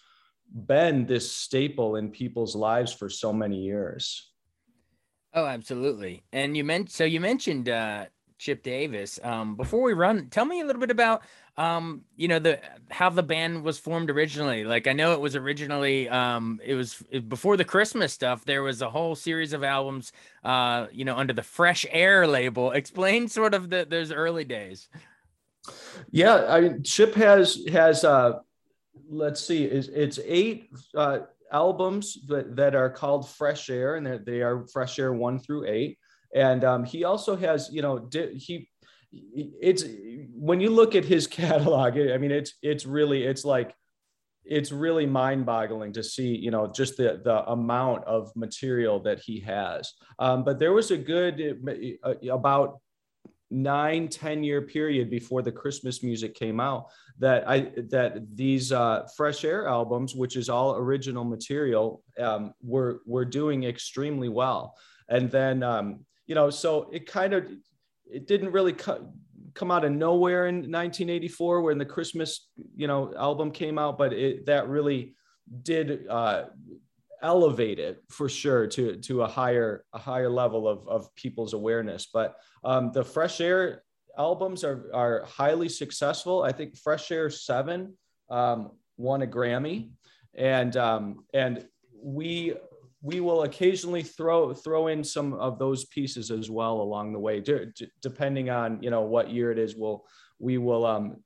been 0.55 1.07
this 1.07 1.33
staple 1.33 1.97
in 1.97 2.11
people's 2.11 2.55
lives 2.55 2.93
for 2.93 3.09
so 3.09 3.33
many 3.33 3.59
years. 3.59 4.31
Oh, 5.35 5.47
absolutely. 5.47 6.23
And 6.33 6.57
you 6.57 6.65
meant 6.65 6.91
so 6.91 7.05
you 7.05 7.21
mentioned 7.21 7.69
uh, 7.69 8.07
Chip 8.39 8.63
Davis. 8.63 9.19
Um, 9.23 9.57
before 9.57 9.83
we 9.83 9.95
run, 9.95 10.29
tell 10.29 10.45
me 10.45 10.61
a 10.61 10.67
little 10.67 10.81
bit 10.81 10.91
about 10.91 11.23
um, 11.57 12.03
you 12.17 12.29
know, 12.29 12.39
the 12.39 12.61
how 12.91 13.11
the 13.11 13.23
band 13.23 13.63
was 13.63 13.79
formed 13.79 14.11
originally. 14.11 14.65
Like 14.65 14.87
I 14.87 14.93
know 14.93 15.13
it 15.13 15.21
was 15.21 15.37
originally 15.37 16.09
um 16.09 16.61
it 16.65 16.75
was 16.75 17.03
before 17.29 17.57
the 17.57 17.65
Christmas 17.65 18.13
stuff, 18.13 18.45
there 18.45 18.63
was 18.63 18.83
a 18.83 18.91
whole 18.91 19.15
series 19.15 19.53
of 19.53 19.63
albums 19.63 20.13
uh, 20.45 20.87
you 20.93 21.05
know, 21.05 21.17
under 21.17 21.33
the 21.33 21.43
Fresh 21.43 21.87
Air 21.91 22.27
label. 22.27 22.71
Explain 22.83 23.29
sort 23.29 23.55
of 23.55 23.71
the 23.71 23.87
those 23.89 24.13
early 24.13 24.45
days. 24.45 24.89
Yeah, 26.11 26.47
I 26.49 26.61
mean 26.61 26.83
Chip 26.83 27.15
has 27.15 27.59
has 27.71 28.05
uh 28.05 28.41
let's 29.09 29.45
see, 29.45 29.65
is 29.65 29.89
it's 29.89 30.19
eight 30.25 30.71
uh 30.97 31.21
albums 31.53 32.19
that, 32.27 32.57
that 32.57 32.75
are 32.75 32.91
called 32.91 33.29
Fresh 33.29 33.71
Air, 33.71 33.97
and 33.97 34.25
they 34.25 34.41
are 34.41 34.67
Fresh 34.73 34.99
Air 34.99 35.13
one 35.13 35.39
through 35.39 35.67
eight. 35.67 35.99
And 36.35 36.65
um, 36.65 36.85
he 36.85 37.05
also 37.05 37.37
has, 37.37 37.69
you 37.71 37.83
know, 37.83 37.99
di- 37.99 38.39
he 38.39 38.69
it's 39.13 39.85
when 40.35 40.61
you 40.61 40.71
look 40.71 40.95
at 40.95 41.05
his 41.05 41.27
catalog. 41.41 41.99
I 41.99 42.17
mean, 42.19 42.31
it's 42.31 42.55
it's 42.63 42.87
really 42.87 43.25
it's 43.25 43.45
like 43.45 43.75
it's 44.45 44.73
really 44.73 45.07
mind-boggling 45.07 45.93
to 45.93 46.03
see, 46.03 46.35
you 46.35 46.51
know, 46.51 46.67
just 46.67 46.97
the 46.97 47.21
the 47.23 47.45
amount 47.51 48.05
of 48.05 48.35
material 48.35 49.01
that 49.01 49.21
he 49.21 49.41
has. 49.41 49.93
Um, 50.19 50.43
but 50.45 50.59
there 50.59 50.73
was 50.73 50.91
a 50.91 50.97
good 50.97 51.61
uh, 52.03 52.15
about 52.33 52.81
nine 53.53 54.09
ten 54.09 54.43
year 54.43 54.63
period 54.63 55.11
before 55.11 55.43
the 55.43 55.53
christmas 55.53 56.03
music 56.03 56.35
came 56.35 56.59
out 56.59 56.87
that 57.19 57.47
i 57.49 57.71
that 57.77 58.23
these 58.35 58.73
uh, 58.73 59.07
fresh 59.17 59.45
air 59.45 59.69
albums 59.69 60.15
which 60.15 60.37
is 60.37 60.49
all 60.49 60.77
original 60.77 61.25
material 61.25 62.03
um, 62.19 62.55
were 62.63 63.01
were 63.07 63.25
doing 63.25 63.65
extremely 63.65 64.29
well. 64.29 64.77
And 65.09 65.31
then 65.31 65.63
um, 65.63 66.05
you 66.27 66.35
know 66.35 66.51
so 66.51 66.89
it 66.93 67.07
kind 67.07 67.35
of 67.35 67.47
it 68.07 68.27
didn't 68.27 68.53
really 68.53 68.73
co- 68.73 69.13
come 69.55 69.71
out 69.71 69.85
of 69.85 69.93
nowhere 69.93 70.47
in 70.47 70.57
1984 70.57 71.61
when 71.61 71.77
the 71.77 71.85
christmas 71.85 72.49
you 72.75 72.87
know 72.87 73.13
album 73.19 73.51
came 73.51 73.79
out 73.79 73.99
but 73.99 74.13
it 74.15 74.47
that 74.47 74.67
really 74.69 75.15
did 75.63 76.07
uh, 76.09 76.45
elevate 77.23 77.79
it 77.79 78.03
for 78.09 78.29
sure 78.29 78.67
to 78.67 78.97
to 78.97 79.23
a 79.23 79.29
higher 79.29 79.85
a 79.93 79.99
higher 79.99 80.31
level 80.31 80.69
of 80.69 80.87
of 80.89 81.15
people's 81.15 81.55
awareness. 81.55 82.09
But 82.13 82.37
um, 82.65 82.93
the 82.93 83.05
Fresh 83.05 83.41
Air 83.41 83.83
albums 84.19 84.65
are 84.65 84.91
are 84.93 85.25
highly 85.25 85.69
successful. 85.69 86.43
I 86.43 86.53
think 86.53 86.77
Fresh 86.77 87.11
Air 87.11 87.31
Seven 87.31 87.97
um, 88.31 88.73
won 88.97 89.23
a 89.23 89.27
Grammy, 89.27 89.91
and 90.35 90.77
um, 90.77 91.25
and 91.33 91.67
we 92.03 92.55
we 93.03 93.21
will 93.21 93.43
occasionally 93.43 94.03
throw 94.03 94.53
throw 94.55 94.89
in 94.89 95.03
some 95.03 95.35
of 95.35 95.59
those 95.59 95.85
pieces 95.87 96.31
as 96.31 96.51
well 96.51 96.81
along 96.81 97.13
the 97.13 97.19
way, 97.19 97.41
d- 97.41 97.67
d- 97.75 97.89
depending 98.01 98.51
on 98.51 98.83
you 98.83 98.91
know 98.91 99.03
what 99.03 99.31
year 99.31 99.51
it 99.51 99.59
is. 99.59 99.75
We'll 99.77 100.05
we 100.39 100.59
will 100.59 100.87
um, 100.87 101.17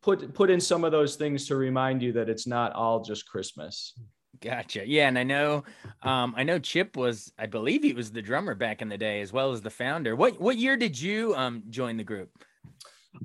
put 0.00 0.34
put 0.34 0.50
in 0.50 0.60
some 0.60 0.84
of 0.84 0.92
those 0.92 1.16
things 1.16 1.46
to 1.48 1.56
remind 1.56 2.02
you 2.02 2.12
that 2.12 2.28
it's 2.28 2.46
not 2.46 2.72
all 2.72 3.02
just 3.02 3.28
Christmas. 3.28 3.94
Gotcha. 4.40 4.86
Yeah, 4.86 5.08
and 5.08 5.18
I 5.18 5.24
know, 5.24 5.64
um, 6.02 6.34
I 6.36 6.44
know 6.44 6.58
Chip 6.58 6.96
was, 6.96 7.32
I 7.38 7.46
believe 7.46 7.82
he 7.82 7.92
was 7.92 8.12
the 8.12 8.22
drummer 8.22 8.54
back 8.54 8.82
in 8.82 8.88
the 8.88 8.98
day 8.98 9.20
as 9.20 9.32
well 9.32 9.52
as 9.52 9.62
the 9.62 9.70
founder. 9.70 10.14
What 10.14 10.40
what 10.40 10.56
year 10.56 10.76
did 10.76 11.00
you 11.00 11.34
um 11.34 11.64
join 11.70 11.96
the 11.96 12.04
group? 12.04 12.30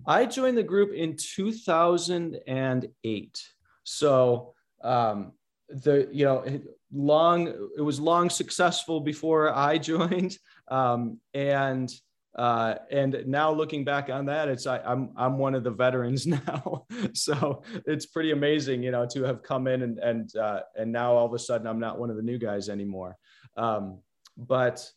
I 0.08 0.26
joined 0.26 0.58
the 0.58 0.64
group 0.64 0.92
in 0.94 1.16
2008. 1.16 3.48
So 3.84 4.54
um, 4.84 5.34
the 5.70 6.10
you 6.12 6.26
know 6.26 6.44
long 6.92 7.48
it 7.78 7.82
was 7.82 8.00
long 8.00 8.30
successful 8.30 9.00
before 9.00 9.54
I 9.54 9.78
joined, 9.80 10.38
um, 10.68 11.20
and 11.34 11.92
uh, 12.36 12.76
and 12.90 13.24
now 13.28 13.52
looking 13.52 13.84
back 13.84 14.10
on 14.10 14.26
that, 14.26 14.50
it's 14.50 14.66
I, 14.66 14.78
am 14.78 14.84
I'm, 14.86 15.10
I'm 15.18 15.38
one 15.38 15.54
of 15.54 15.64
the 15.64 15.72
veterans 15.72 16.26
now, 16.28 16.86
so 17.14 17.64
it's 17.86 18.08
pretty 18.08 18.32
amazing, 18.32 18.82
you 18.82 18.92
know, 18.92 19.06
to 19.08 19.24
have 19.24 19.44
come 19.44 19.68
in 19.68 19.84
and 19.84 20.00
and 20.00 20.36
uh, 20.36 20.62
and 20.76 20.92
now 20.92 21.14
all 21.14 21.26
of 21.26 21.34
a 21.34 21.40
sudden 21.40 21.68
I'm 21.68 21.80
not 21.80 22.00
one 22.00 22.10
of 22.10 22.16
the 22.16 22.24
new 22.24 22.40
guys 22.40 22.70
anymore. 22.70 23.18
Um, 23.56 24.00
but 24.36 24.90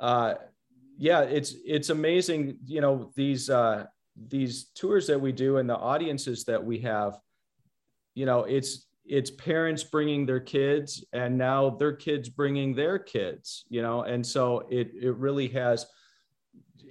uh, 0.00 0.34
yeah, 0.98 1.22
it's 1.22 1.54
it's 1.64 1.90
amazing, 1.90 2.58
you 2.64 2.80
know, 2.80 3.10
these 3.16 3.50
uh, 3.50 3.86
these 4.28 4.66
tours 4.74 5.08
that 5.08 5.20
we 5.20 5.32
do 5.32 5.56
and 5.56 5.68
the 5.68 5.76
audiences 5.76 6.44
that 6.44 6.64
we 6.64 6.78
have. 6.80 7.18
You 8.14 8.26
know, 8.26 8.44
it's 8.44 8.86
it's 9.04 9.30
parents 9.30 9.82
bringing 9.82 10.26
their 10.26 10.40
kids, 10.40 11.04
and 11.12 11.36
now 11.36 11.70
their 11.70 11.92
kids 11.92 12.28
bringing 12.28 12.74
their 12.74 13.00
kids. 13.00 13.64
You 13.68 13.82
know, 13.82 14.02
and 14.02 14.24
so 14.24 14.66
it 14.70 14.92
it 14.94 15.16
really 15.16 15.48
has 15.48 15.86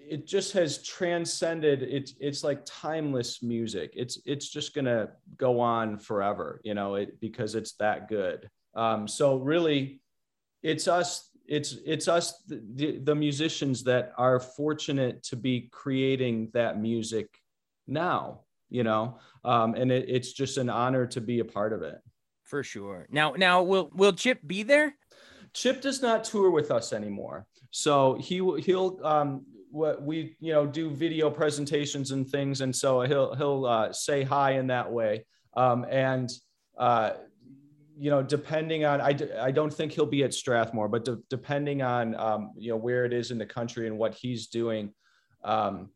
it 0.10 0.28
just 0.28 0.54
has 0.54 0.84
transcended 0.84 1.84
it's 1.84 2.14
it's 2.20 2.44
like 2.44 2.62
timeless 2.66 3.42
music. 3.42 3.94
It's 3.96 4.20
it's 4.26 4.50
just 4.50 4.74
gonna 4.74 5.10
go 5.38 5.60
on 5.60 5.98
forever 5.98 6.62
you 6.64 6.74
know 6.74 6.96
it 6.96 7.20
because 7.20 7.56
it's 7.56 7.74
that 7.74 8.08
good. 8.08 8.50
Um, 8.76 9.08
so 9.08 9.38
really 9.38 10.02
it's 10.62 10.88
us 10.88 11.30
it's 11.48 11.78
it's 11.86 12.08
us 12.08 12.42
the, 12.48 13.00
the 13.00 13.16
musicians 13.16 13.84
that 13.84 14.14
are 14.18 14.40
fortunate 14.40 15.24
to 15.24 15.36
be 15.36 15.70
creating 15.72 16.50
that 16.54 16.80
music 16.80 17.28
now 17.88 18.42
you 18.74 18.84
know? 18.84 19.20
Um, 19.46 19.76
and 19.76 19.92
it, 19.92 20.10
it's 20.10 20.34
just 20.34 20.58
an 20.58 20.70
honor 20.70 21.06
to 21.08 21.22
be 21.22 21.40
a 21.40 21.46
part 21.46 21.72
of 21.72 21.84
it. 21.84 22.02
For 22.44 22.64
sure. 22.64 23.08
Now 23.10 23.34
now 23.38 23.64
will 23.64 23.90
will 23.94 24.12
chip 24.12 24.40
be 24.46 24.64
there? 24.64 24.96
Chip 25.54 25.82
does 25.82 26.02
not 26.02 26.26
tour 26.26 26.50
with 26.50 26.72
us 26.72 26.92
anymore. 26.92 27.46
So 27.72 28.18
he 28.20 28.36
he'll 28.62 29.00
um, 29.04 29.46
what 29.74 30.04
we 30.04 30.36
you 30.40 30.54
know 30.54 30.68
do 30.68 30.92
video 30.92 31.32
presentations 31.32 32.12
and 32.12 32.30
things 32.30 32.62
and 32.62 32.76
so 32.76 33.02
he'll 33.02 33.34
he'll 33.36 33.66
uh, 33.66 33.92
say 33.92 34.24
hi 34.24 34.52
in 34.52 34.68
that 34.68 34.92
way. 34.92 35.26
Um, 35.56 35.86
and 35.90 36.32
uh, 36.78 37.14
you 37.98 38.12
know 38.12 38.22
depending 38.22 38.86
on 38.86 39.02
I, 39.02 39.18
I 39.40 39.52
don't 39.52 39.74
think 39.74 39.92
he'll 39.92 40.06
be 40.06 40.24
at 40.24 40.34
strathmore 40.34 40.88
but 40.88 41.06
de- 41.06 41.20
depending 41.30 41.82
on 41.82 42.16
um, 42.16 42.52
you 42.56 42.70
know 42.70 42.78
where 42.78 43.06
it 43.06 43.14
is 43.14 43.32
in 43.32 43.38
the 43.38 43.46
country 43.46 43.88
and 43.88 43.98
what 43.98 44.14
he's 44.14 44.48
doing 44.48 44.94
um, 45.44 45.90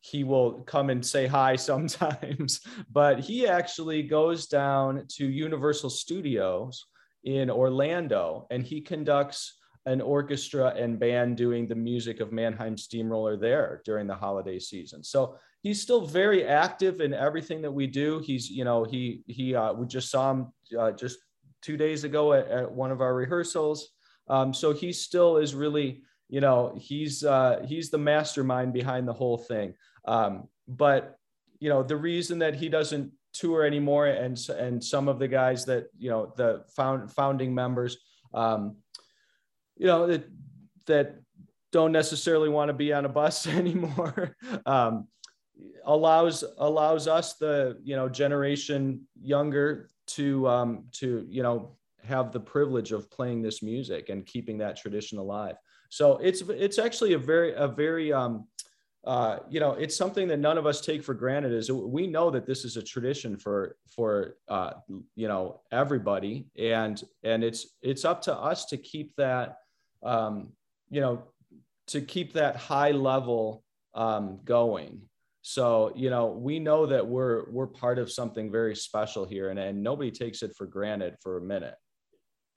he 0.00 0.24
will 0.24 0.62
come 0.62 0.90
and 0.90 1.04
say 1.04 1.26
hi 1.26 1.56
sometimes. 1.70 2.60
But 2.90 3.20
he 3.20 3.46
actually 3.46 4.02
goes 4.02 4.46
down 4.46 5.06
to 5.16 5.26
universal 5.26 5.90
studios 5.90 6.86
in 7.24 7.50
orlando 7.50 8.46
and 8.50 8.64
he 8.64 8.80
conducts 8.80 9.58
an 9.86 10.00
orchestra 10.00 10.74
and 10.76 10.98
band 10.98 11.36
doing 11.36 11.66
the 11.66 11.74
music 11.74 12.20
of 12.20 12.32
Mannheim 12.32 12.76
Steamroller 12.76 13.36
there 13.36 13.80
during 13.84 14.06
the 14.06 14.14
holiday 14.14 14.58
season. 14.58 15.02
So 15.02 15.36
he's 15.62 15.80
still 15.80 16.06
very 16.06 16.44
active 16.44 17.00
in 17.00 17.14
everything 17.14 17.62
that 17.62 17.72
we 17.72 17.86
do. 17.86 18.20
He's, 18.20 18.50
you 18.50 18.64
know, 18.64 18.84
he 18.84 19.22
he 19.26 19.54
uh, 19.54 19.72
we 19.72 19.86
just 19.86 20.10
saw 20.10 20.32
him 20.32 20.52
uh, 20.78 20.92
just 20.92 21.18
two 21.62 21.76
days 21.76 22.04
ago 22.04 22.32
at, 22.32 22.48
at 22.48 22.70
one 22.70 22.90
of 22.90 23.00
our 23.00 23.14
rehearsals. 23.14 23.90
Um, 24.28 24.52
so 24.54 24.72
he 24.72 24.92
still 24.92 25.38
is 25.38 25.54
really, 25.54 26.02
you 26.28 26.40
know, 26.40 26.74
he's 26.78 27.24
uh, 27.24 27.64
he's 27.66 27.90
the 27.90 27.98
mastermind 27.98 28.72
behind 28.72 29.08
the 29.08 29.12
whole 29.12 29.38
thing. 29.38 29.74
Um, 30.04 30.48
but 30.68 31.16
you 31.58 31.68
know, 31.68 31.82
the 31.82 31.96
reason 31.96 32.38
that 32.40 32.54
he 32.54 32.68
doesn't 32.68 33.12
tour 33.32 33.64
anymore, 33.64 34.06
and 34.06 34.38
and 34.50 34.82
some 34.82 35.08
of 35.08 35.18
the 35.18 35.28
guys 35.28 35.64
that 35.66 35.86
you 35.98 36.10
know, 36.10 36.32
the 36.36 36.64
found 36.76 37.10
founding 37.12 37.54
members. 37.54 37.96
Um, 38.32 38.76
you 39.80 39.86
know 39.86 40.06
that 40.06 40.24
that 40.86 41.16
don't 41.72 41.92
necessarily 41.92 42.48
want 42.48 42.68
to 42.68 42.74
be 42.74 42.92
on 42.92 43.04
a 43.04 43.08
bus 43.08 43.46
anymore 43.62 44.36
um, 44.66 45.08
allows 45.86 46.44
allows 46.58 47.08
us 47.08 47.34
the 47.34 47.78
you 47.82 47.96
know 47.96 48.08
generation 48.08 49.06
younger 49.20 49.88
to 50.06 50.46
um, 50.48 50.84
to 50.92 51.26
you 51.28 51.42
know 51.42 51.76
have 52.04 52.32
the 52.32 52.40
privilege 52.40 52.92
of 52.92 53.10
playing 53.10 53.42
this 53.42 53.62
music 53.62 54.08
and 54.08 54.26
keeping 54.26 54.58
that 54.58 54.76
tradition 54.76 55.18
alive. 55.18 55.56
So 55.88 56.18
it's 56.18 56.42
it's 56.42 56.78
actually 56.78 57.14
a 57.14 57.18
very 57.18 57.54
a 57.54 57.68
very 57.68 58.12
um, 58.12 58.46
uh, 59.04 59.38
you 59.48 59.60
know 59.60 59.72
it's 59.72 59.96
something 59.96 60.28
that 60.28 60.38
none 60.38 60.58
of 60.58 60.66
us 60.66 60.80
take 60.80 61.02
for 61.02 61.14
granted 61.14 61.52
is 61.52 61.70
we 61.70 62.06
know 62.06 62.30
that 62.30 62.46
this 62.46 62.64
is 62.64 62.76
a 62.76 62.82
tradition 62.82 63.36
for 63.36 63.76
for 63.94 64.36
uh, 64.48 64.72
you 65.16 65.28
know 65.28 65.60
everybody. 65.72 66.46
And 66.58 67.02
and 67.22 67.42
it's 67.44 67.76
it's 67.82 68.04
up 68.04 68.22
to 68.22 68.34
us 68.34 68.66
to 68.66 68.76
keep 68.76 69.14
that 69.16 69.56
um, 70.02 70.52
you 70.90 71.00
know, 71.00 71.22
to 71.88 72.00
keep 72.00 72.34
that 72.34 72.56
high 72.56 72.90
level 72.92 73.64
um, 73.94 74.40
going. 74.44 75.02
So, 75.42 75.92
you 75.96 76.10
know, 76.10 76.26
we 76.26 76.58
know 76.58 76.86
that 76.86 77.06
we're 77.06 77.50
we're 77.50 77.66
part 77.66 77.98
of 77.98 78.12
something 78.12 78.50
very 78.50 78.76
special 78.76 79.24
here, 79.24 79.50
and, 79.50 79.58
and 79.58 79.82
nobody 79.82 80.10
takes 80.10 80.42
it 80.42 80.54
for 80.56 80.66
granted 80.66 81.16
for 81.22 81.38
a 81.38 81.40
minute. 81.40 81.74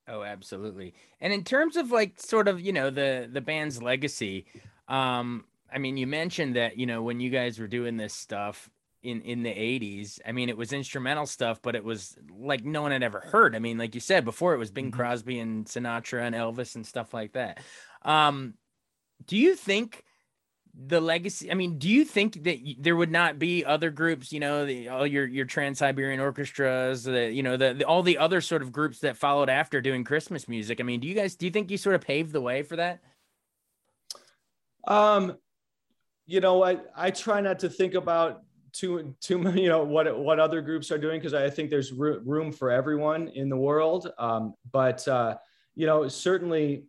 Oh, 0.07 0.23
absolutely. 0.23 0.93
And 1.21 1.31
in 1.31 1.43
terms 1.43 1.77
of 1.77 1.91
like 1.91 2.19
sort 2.19 2.47
of, 2.47 2.59
you 2.59 2.73
know, 2.73 2.89
the 2.89 3.29
the 3.31 3.41
band's 3.41 3.81
legacy, 3.81 4.45
um, 4.89 5.45
I 5.73 5.77
mean, 5.77 5.97
you 5.97 6.07
mentioned 6.07 6.55
that, 6.57 6.77
you 6.77 6.85
know, 6.85 7.01
when 7.01 7.19
you 7.19 7.29
guys 7.29 7.57
were 7.57 7.67
doing 7.67 7.97
this 7.97 8.13
stuff, 8.13 8.69
in 9.03 9.22
in 9.22 9.43
the 9.43 9.50
80s 9.50 10.19
i 10.25 10.31
mean 10.31 10.50
it 10.50 10.57
was 10.57 10.74
instrumental 10.74 11.25
stuff 11.25 11.62
but 11.62 11.75
it 11.75 11.83
was 11.83 12.15
like 12.38 12.63
no 12.63 12.81
one 12.81 12.91
had 12.91 13.03
ever 13.03 13.19
heard. 13.19 13.55
I 13.55 13.60
mean 13.60 13.77
like 13.77 13.95
you 13.95 14.01
said 14.01 14.25
before 14.25 14.53
it 14.53 14.57
was 14.57 14.72
bing 14.72 14.91
mm-hmm. 14.91 15.00
crosby 15.00 15.39
and 15.39 15.65
sinatra 15.65 16.22
and 16.22 16.36
elvis 16.36 16.75
and 16.75 16.86
stuff 16.86 17.13
like 17.13 17.33
that. 17.33 17.60
Um 18.03 18.55
do 19.25 19.38
you 19.38 19.55
think 19.55 20.03
the 20.75 21.00
legacy 21.00 21.51
i 21.51 21.53
mean 21.53 21.77
do 21.77 21.88
you 21.88 22.03
think 22.03 22.43
that 22.43 22.57
there 22.79 22.95
would 22.95 23.12
not 23.12 23.38
be 23.38 23.63
other 23.63 23.91
groups 23.91 24.31
you 24.33 24.39
know 24.39 24.65
the, 24.65 24.89
all 24.89 25.05
your 25.05 25.27
your 25.27 25.45
trans-siberian 25.45 26.19
orchestras 26.19 27.03
the 27.03 27.31
you 27.31 27.43
know 27.43 27.57
the, 27.57 27.75
the, 27.75 27.83
all 27.86 28.01
the 28.01 28.17
other 28.17 28.41
sort 28.41 28.63
of 28.63 28.72
groups 28.72 29.00
that 29.00 29.15
followed 29.15 29.50
after 29.50 29.81
doing 29.81 30.03
christmas 30.03 30.48
music? 30.48 30.79
I 30.79 30.83
mean 30.83 31.00
do 31.00 31.07
you 31.07 31.13
guys 31.13 31.36
do 31.36 31.45
you 31.45 31.51
think 31.51 31.69
you 31.69 31.77
sort 31.77 31.95
of 31.95 32.01
paved 32.01 32.33
the 32.33 32.41
way 32.41 32.63
for 32.63 32.77
that? 32.77 33.01
Um 34.88 35.38
you 36.25 36.39
know 36.39 36.63
i 36.63 36.77
i 36.95 37.12
try 37.12 37.39
not 37.41 37.60
to 37.60 37.69
think 37.69 37.93
about 37.93 38.43
too 38.74 39.15
too 39.22 39.38
many 39.38 39.62
you 39.63 39.70
know 39.70 39.84
what 39.84 40.20
what 40.20 40.39
other 40.39 40.62
groups 40.62 40.92
are 40.92 40.98
doing 40.98 41.20
because 41.20 41.34
i 41.34 41.50
think 41.50 41.70
there's 41.70 41.92
room 41.92 42.51
for 42.51 42.72
everyone 42.72 43.27
in 43.30 43.48
the 43.48 43.56
world 43.56 44.12
um 44.18 44.53
but 44.72 45.08
uh 45.08 45.36
you 45.75 45.86
know 45.86 46.08
certainly 46.08 46.86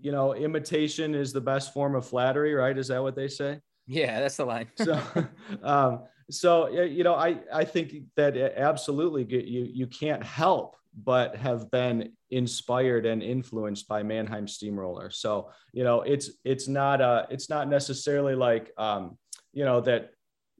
you 0.00 0.12
know, 0.12 0.34
imitation 0.34 1.14
is 1.14 1.32
the 1.32 1.40
best 1.40 1.72
form 1.72 1.94
of 1.94 2.06
flattery, 2.06 2.54
right? 2.54 2.76
Is 2.76 2.88
that 2.88 3.02
what 3.02 3.16
they 3.16 3.28
say? 3.28 3.60
Yeah, 3.86 4.20
that's 4.20 4.36
the 4.36 4.44
line. 4.44 4.68
so, 4.76 5.00
um, 5.62 6.04
so 6.30 6.68
you 6.68 7.04
know, 7.04 7.14
I 7.14 7.38
I 7.52 7.64
think 7.64 7.94
that 8.16 8.36
absolutely 8.36 9.24
you 9.24 9.68
you 9.72 9.86
can't 9.86 10.22
help 10.22 10.76
but 11.04 11.36
have 11.36 11.70
been 11.70 12.12
inspired 12.30 13.06
and 13.06 13.22
influenced 13.22 13.88
by 13.88 14.02
Mannheim 14.02 14.46
Steamroller. 14.46 15.10
So 15.10 15.50
you 15.72 15.84
know, 15.84 16.02
it's 16.02 16.30
it's 16.44 16.68
not 16.68 17.00
uh 17.00 17.26
it's 17.30 17.48
not 17.48 17.68
necessarily 17.68 18.34
like 18.34 18.70
um, 18.76 19.16
you 19.52 19.64
know 19.64 19.80
that 19.80 20.10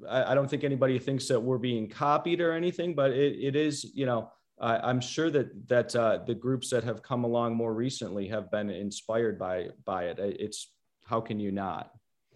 I, 0.09 0.33
I 0.33 0.35
don't 0.35 0.49
think 0.49 0.65
anybody 0.65 0.99
thinks 0.99 1.29
that 1.29 1.41
we're 1.41 1.59
being 1.59 1.89
copied 1.89 2.41
or 2.41 2.53
anything, 2.53 2.95
but 2.95 3.13
it, 3.13 3.39
it 3.39 3.57
is 3.57 3.91
you 3.95 4.07
know 4.07 4.31
uh, 4.61 4.81
I'm 4.83 5.01
sure 5.01 5.31
that 5.31 5.69
that 5.69 5.95
uh, 5.95 6.19
the 6.27 6.35
groups 6.35 6.71
that 6.71 6.85
have 6.85 7.03
come 7.03 7.25
along 7.25 7.55
more 7.55 7.73
recently 7.73 8.29
have 8.29 8.51
been 8.51 8.71
inspired 8.71 9.39
by 9.39 9.69
by 9.85 10.05
it. 10.05 10.19
It's 10.19 10.73
how 11.05 11.21
can 11.21 11.41
you 11.41 11.53
not? 11.53 11.91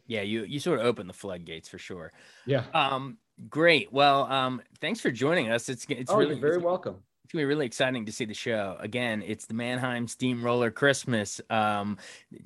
Yeah, 0.06 0.22
you 0.22 0.44
you 0.44 0.60
sort 0.60 0.80
of 0.80 0.86
open 0.86 1.06
the 1.06 1.12
floodgates 1.12 1.68
for 1.68 1.78
sure. 1.78 2.12
Yeah. 2.46 2.64
Um. 2.74 3.18
Great. 3.48 3.92
Well. 3.92 4.24
Um. 4.24 4.62
Thanks 4.80 5.00
for 5.00 5.10
joining 5.10 5.50
us. 5.50 5.68
It's 5.68 5.86
it's 5.88 6.10
oh, 6.10 6.16
really 6.16 6.38
very 6.38 6.58
welcome 6.58 7.02
it's 7.32 7.38
gonna 7.38 7.44
be 7.44 7.46
really 7.46 7.64
exciting 7.64 8.04
to 8.04 8.12
see 8.12 8.26
the 8.26 8.34
show 8.34 8.76
again. 8.78 9.22
It's 9.26 9.46
the 9.46 9.54
Mannheim 9.54 10.06
Steamroller 10.06 10.70
Christmas. 10.70 11.40
Um, 11.48 11.96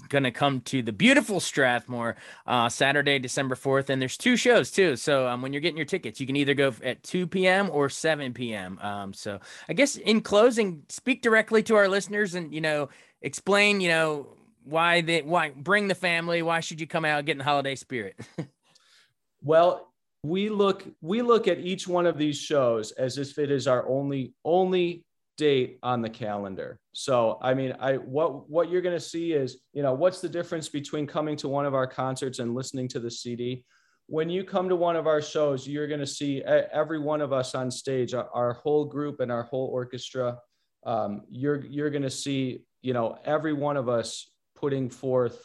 gonna 0.09 0.31
come 0.31 0.61
to 0.61 0.81
the 0.81 0.93
beautiful 0.93 1.41
Strathmore 1.41 2.15
uh, 2.47 2.69
Saturday, 2.69 3.19
December 3.19 3.57
fourth, 3.57 3.91
and 3.91 4.01
there's 4.01 4.17
two 4.17 4.37
shows 4.37 4.71
too. 4.71 4.95
So 4.95 5.27
um, 5.27 5.43
when 5.43 5.53
you're 5.53 5.61
getting 5.61 5.77
your 5.77 5.87
tickets, 5.87 6.21
you 6.21 6.27
can 6.29 6.37
either 6.37 6.55
go 6.55 6.73
at 6.85 7.03
2 7.03 7.27
p.m. 7.27 7.69
or 7.73 7.89
7 7.89 8.33
p.m. 8.33 8.79
Um, 8.81 9.13
so 9.13 9.41
I 9.69 9.73
guess 9.73 9.97
in 9.97 10.21
closing, 10.21 10.85
speak 10.89 11.21
directly 11.21 11.65
to 11.65 11.75
our 11.75 11.89
listeners 11.89 12.37
and 12.37 12.55
you 12.55 12.61
know 12.61 12.89
explain 13.23 13.81
you 13.81 13.89
know 13.89 14.29
why 14.63 15.01
they 15.01 15.23
why 15.23 15.51
bring 15.51 15.89
the 15.89 15.97
family. 15.97 16.43
Why 16.43 16.61
should 16.61 16.81
you 16.81 16.87
come 16.87 17.05
out 17.05 17.25
getting 17.25 17.39
the 17.39 17.45
holiday 17.45 17.75
spirit? 17.75 18.21
well, 19.43 19.93
we 20.27 20.49
look 20.49 20.85
we 21.01 21.23
look 21.23 21.47
at 21.47 21.59
each 21.61 21.87
one 21.87 22.07
of 22.07 22.19
these 22.19 22.37
shows 22.37 22.91
as 22.93 23.17
if 23.17 23.39
it 23.39 23.51
is 23.51 23.67
our 23.67 23.89
only 23.89 24.35
only 24.45 25.05
date 25.37 25.79
on 25.83 26.03
the 26.03 26.11
calendar. 26.11 26.81
So, 26.93 27.39
I 27.43 27.55
mean, 27.55 27.75
I 27.79 27.97
what 27.97 28.49
what 28.51 28.71
you're 28.71 28.83
going 28.83 28.97
to 28.97 29.01
see 29.01 29.33
is, 29.33 29.59
you 29.73 29.83
know, 29.83 29.95
what's 29.95 30.21
the 30.21 30.29
difference 30.29 30.69
between 30.69 31.07
coming 31.07 31.37
to 31.37 31.49
one 31.49 31.67
of 31.67 31.75
our 31.75 31.87
concerts 31.87 32.39
and 32.39 32.55
listening 32.55 32.89
to 32.89 33.01
the 33.01 33.11
CD? 33.11 33.65
When 34.09 34.31
you 34.31 34.45
come 34.45 34.69
to 34.69 34.77
one 34.77 34.97
of 34.97 35.07
our 35.07 35.23
shows, 35.23 35.67
you're 35.67 35.89
going 35.89 36.01
to 36.01 36.07
see 36.07 36.43
every 36.43 36.99
one 36.99 37.21
of 37.21 37.33
us 37.33 37.55
on 37.55 37.71
stage, 37.71 38.15
our, 38.15 38.29
our 38.33 38.53
whole 38.55 38.85
group 38.85 39.21
and 39.21 39.31
our 39.31 39.43
whole 39.45 39.69
orchestra. 39.73 40.39
Um, 40.85 41.23
you're 41.29 41.65
you're 41.67 41.91
going 41.91 42.03
to 42.03 42.11
see, 42.11 42.63
you 42.83 42.95
know, 42.95 43.19
every 43.25 43.53
one 43.53 43.77
of 43.77 43.89
us 43.89 44.31
putting 44.55 44.91
forth 44.91 45.39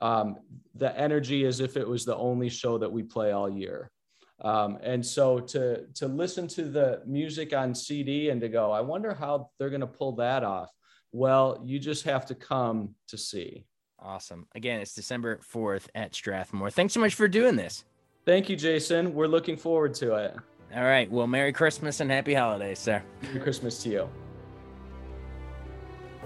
um, 0.00 0.36
the 0.74 0.96
energy 0.96 1.44
as 1.44 1.60
if 1.60 1.76
it 1.76 1.86
was 1.86 2.04
the 2.04 2.16
only 2.16 2.48
show 2.48 2.78
that 2.78 2.92
we 2.92 3.02
play 3.02 3.32
all 3.32 3.50
year. 3.50 3.90
Um, 4.40 4.78
and 4.82 5.04
so 5.04 5.40
to 5.40 5.86
to 5.94 6.06
listen 6.06 6.46
to 6.48 6.64
the 6.64 7.02
music 7.06 7.52
on 7.52 7.74
CD 7.74 8.30
and 8.30 8.40
to 8.40 8.48
go, 8.48 8.70
I 8.70 8.80
wonder 8.80 9.14
how 9.14 9.50
they're 9.58 9.70
going 9.70 9.80
to 9.80 9.86
pull 9.86 10.12
that 10.16 10.44
off. 10.44 10.70
Well, 11.12 11.60
you 11.64 11.78
just 11.78 12.04
have 12.04 12.26
to 12.26 12.34
come 12.34 12.94
to 13.08 13.18
see. 13.18 13.64
Awesome. 13.98 14.46
Again, 14.54 14.80
it's 14.80 14.94
December 14.94 15.40
4th 15.52 15.88
at 15.94 16.14
Strathmore. 16.14 16.70
Thanks 16.70 16.94
so 16.94 17.00
much 17.00 17.14
for 17.14 17.26
doing 17.26 17.56
this. 17.56 17.84
Thank 18.24 18.48
you, 18.48 18.56
Jason. 18.56 19.14
We're 19.14 19.26
looking 19.26 19.56
forward 19.56 19.94
to 19.94 20.14
it. 20.16 20.36
All 20.74 20.84
right. 20.84 21.10
Well, 21.10 21.26
Merry 21.26 21.52
Christmas 21.52 22.00
and 22.00 22.10
Happy 22.10 22.34
Holidays, 22.34 22.78
sir. 22.78 23.02
Merry 23.22 23.40
Christmas 23.40 23.82
to 23.82 23.88
you. 23.88 24.08